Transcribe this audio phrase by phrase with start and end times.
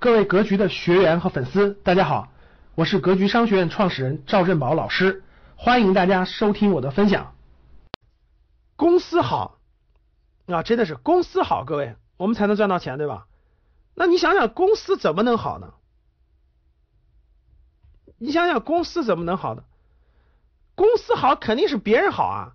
[0.00, 2.28] 各位格局的学员和粉丝，大家好，
[2.76, 5.24] 我是格局商学院创始人赵振宝老师，
[5.56, 7.34] 欢迎大家收听我的分享。
[8.76, 9.58] 公司好
[10.46, 13.26] 啊，真的是公司好，各位，我们才能赚到钱，对吧？
[13.96, 15.74] 那你想想，公司怎么能好呢？
[18.18, 19.64] 你想想，公司怎么能好呢？
[20.76, 22.52] 公司好肯定是别人好啊，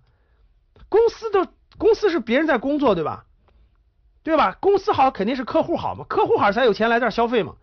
[0.88, 3.26] 公司的公司是别人在工作，对吧？
[4.24, 4.56] 对吧？
[4.58, 7.54] 公司好肯定是客户好嘛，客户好才有钱来这儿消费嘛。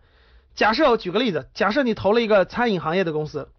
[0.54, 3.50] 假设我举个例子，假设你投了一个餐饮行业的公司，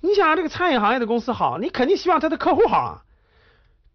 [0.00, 3.02] 你想这个餐饮行业的公司好，你肯定希望他的客户好啊。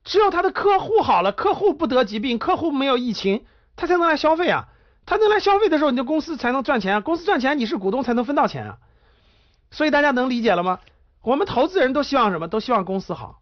[0.03, 3.45] 只有他的客户好了，客户不得疾病，客户没有疫情，
[3.75, 4.67] 他才能来消费啊。
[5.05, 7.01] 他能来消费的时候，你的公司才能赚钱啊。
[7.01, 8.77] 公司赚钱，你是股东才能分到钱啊。
[9.71, 10.79] 所以大家能理解了吗？
[11.23, 12.47] 我们投资人都希望什么？
[12.47, 13.39] 都希望公司好，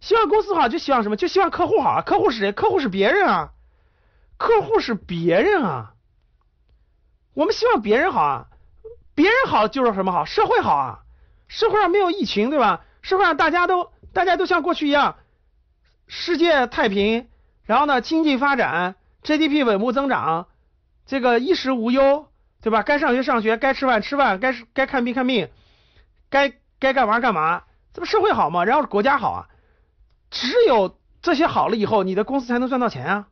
[0.00, 1.16] 希望公司好就希望什么？
[1.16, 2.02] 就希望客户好啊。
[2.02, 2.52] 客户是谁？
[2.52, 3.52] 客户是别人啊。
[4.42, 5.94] 客户是别人啊，
[7.32, 8.46] 我们希望别人好啊，
[9.14, 10.24] 别人好就是什么好？
[10.24, 10.98] 社会好啊，
[11.46, 12.84] 社会上没有疫情，对吧？
[13.02, 15.14] 社会上大家都大家都像过去一样，
[16.08, 17.28] 世界太平，
[17.62, 20.48] 然后呢，经济发展，GDP 稳步增长，
[21.06, 22.26] 这个衣食无忧，
[22.62, 22.82] 对吧？
[22.82, 25.50] 该上学上学，该吃饭吃饭，该该看病看病，
[26.30, 27.62] 该该干嘛干嘛，
[27.94, 28.64] 这不社会好吗？
[28.64, 29.48] 然后国家好啊，
[30.32, 33.28] 只有这些好了以后，你的公司才能赚到钱啊。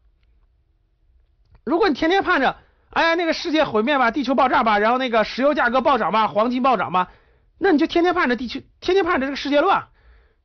[1.71, 2.57] 如果你天天盼着，
[2.91, 7.13] 哎呀，那个世界毁灭吧，地球爆炸吧，然后那个石油价格暴涨吧，黄金暴涨吧，
[7.59, 9.87] 那你就天天盼着地球，天天盼着这个世界乱。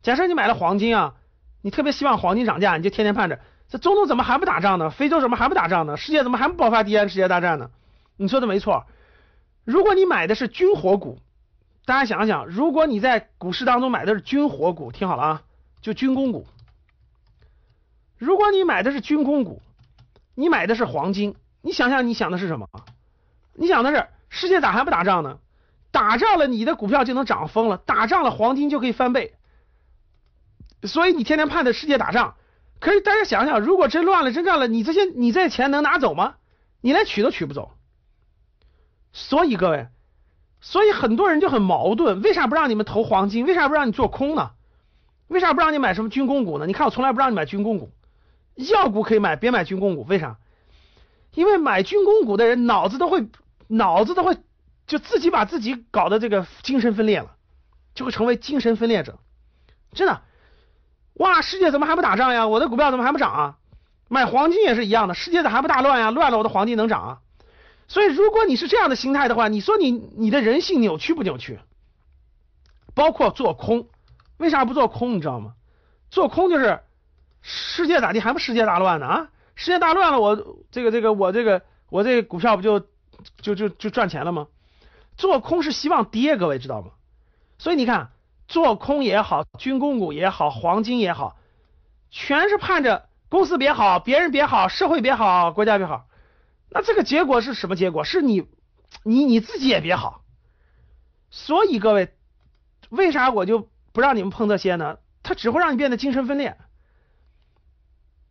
[0.04, 1.16] 假设你买了黄金啊，
[1.64, 4.92] 你特别希望黄金涨价，你就天天盼着，这中东怎么还不打仗呢？
[4.92, 5.98] 非洲怎么还不打仗呢？
[5.98, 7.72] 世界怎么还不爆发第三世界大战呢？
[8.18, 8.86] 你说的没错。
[9.64, 11.18] 如果你买的是军火股，
[11.88, 15.42] 大家想想，如果你在股市当中买的是军火股，听好了啊，
[15.82, 16.46] 就军工股。
[18.20, 19.64] 如果你买的是军工股。
[20.36, 22.70] 你买的是黄金，你想想，你想的是什么？
[23.54, 25.40] 你想的是世界咋还不打仗呢？
[25.92, 29.34] 打仗了，你的股票就能涨疯了；打仗了，黄金就可以翻倍。
[30.84, 32.36] 所以你天天盼着世界打仗，
[32.82, 36.36] 可是大家想想，如果真乱了、真战了，你这些你这些钱能拿走吗？
[36.82, 37.72] 你连取都取不走。
[39.14, 39.88] 所以各位，
[40.60, 43.46] 所以很多人就很矛盾，为啥不让你们投黄金？
[43.46, 44.52] 为啥不让你做空呢？
[45.30, 46.68] 为啥不让你买什么军工股呢？
[46.68, 47.92] 你看我从来不让你买军工股。
[48.56, 50.04] 药股可以买，别买军工股。
[50.04, 50.38] 为啥？
[51.34, 53.28] 因为买军工股的人脑子都会，
[53.68, 54.38] 脑子都会，
[54.88, 57.36] 就自己把自己搞得这个精神分裂了，
[57.94, 59.20] 就会成为精神分裂者。
[59.92, 60.22] 真的，
[61.16, 62.48] 哇，世界怎么还不打仗呀？
[62.48, 63.58] 我的股票怎么还不涨啊？
[64.08, 66.12] 买黄金也是一样的，世界咋还不大乱呀？
[66.12, 67.20] 乱了，我的黄金能涨啊？
[67.90, 71.60] 所以，如果你是这样的心态的话，你说你你的人性扭曲不扭曲？
[72.94, 73.90] 包括做空，
[74.38, 75.16] 为啥不做空？
[75.16, 75.56] 你知道吗？
[76.10, 76.80] 做空就是。
[77.48, 78.20] 世界咋地？
[78.20, 79.30] 还不世界大乱呢啊！
[79.54, 82.80] 世界大乱了，我这个这个我这个我这股票不就
[83.40, 84.48] 就就就赚钱了吗？
[85.16, 86.90] 做空是希望跌，各位知道吗？
[87.60, 88.10] 所以你看，
[88.48, 91.38] 做空也好，军工股也好，黄金也好，
[92.10, 96.08] 全是盼着公司别好，别人别好，社会别好，国家别好。
[96.70, 98.04] 那这个结果是什么结果？
[98.04, 98.48] 是你
[99.04, 100.24] 你你自己也别好。
[101.30, 102.10] 所以各位，
[102.90, 104.98] 为啥我就不让你们碰这些呢？
[105.22, 106.58] 它只会让你变得精神分裂。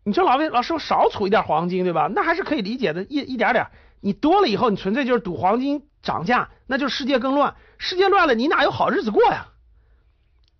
[0.04, 2.10] 你说老魏老师，我少储一点黄金，对吧？
[2.14, 3.66] 那还是可以理解的，一一点点。
[4.00, 7.56] 你多了以后，你纯粹就是赌黄金涨价，那就世界更乱。
[7.78, 9.48] 世界乱了，你哪有好日子过呀？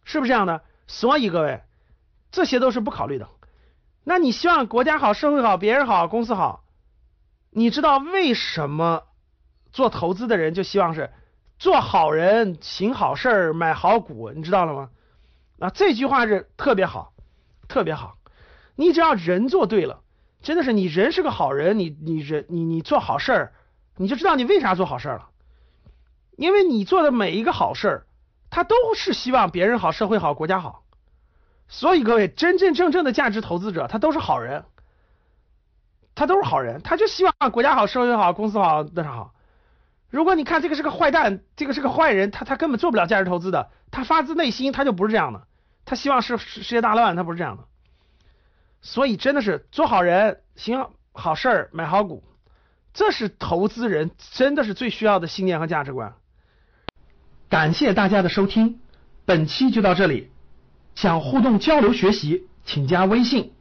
[0.05, 0.63] 是不是这样的？
[0.87, 1.63] 所以各位，
[2.31, 3.29] 这些都是不考虑的。
[4.03, 6.65] 那你希望国家好，社会好，别人好，公司好？
[7.51, 9.03] 你知道为什么
[9.73, 11.13] 做投资的人就希望是
[11.59, 14.31] 做好人、行好事、买好股？
[14.31, 14.91] 你知道了吗？
[15.59, 17.13] 啊，这句话是特别好，
[17.69, 18.17] 特别好。
[18.77, 20.03] 你只要人做对了，
[20.43, 23.53] 真的是你人是个好人，你你人你你做好事儿，
[23.97, 25.29] 你就知道你为啥做好事儿了。
[26.37, 28.07] 因为你做的每一个好事儿，
[28.51, 30.85] 他都是希望别人好、社会好、国家好。
[31.69, 34.65] 所以各位真真正正的价值投资者，他都是好人，
[36.15, 39.33] 他都是好人，他就希望国家好、社会好、公司好、那啥好。
[40.11, 45.47] 如果你看这个是个坏蛋，这个是个坏人，他他根本做不了价值投资的，他发自内心他就不是这样的，
[45.85, 47.65] 他希望世世界大乱，他不是这样的。
[48.87, 52.23] 所以真的是做好人、行好事儿、买好股，
[52.93, 56.13] 这是投资人真的是最需要的信念和价值观。
[57.49, 58.79] 感谢大家的收听，
[59.25, 60.31] 本期就到这里。
[60.95, 63.55] 想互动交流学习，请加微信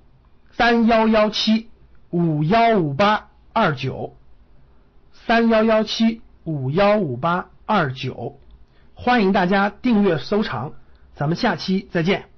[0.51, 1.69] 三幺幺七
[2.09, 4.17] 五幺五八二九
[5.13, 8.39] 三幺幺七五幺五八二九，
[8.93, 10.73] 欢迎大家订阅收藏，
[11.15, 12.32] 咱们下期再见。